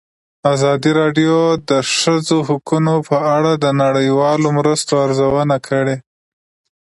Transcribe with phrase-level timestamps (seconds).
[0.53, 5.95] ازادي راډیو د د ښځو حقونه په اړه د نړیوالو مرستو ارزونه کړې.